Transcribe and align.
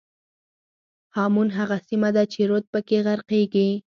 هامون 1.15 1.49
هغه 1.57 1.77
سیمه 1.87 2.09
ده 2.15 2.23
چې 2.33 2.39
رود 2.49 2.65
پکې 2.73 2.97
غرقېږي. 3.05 3.69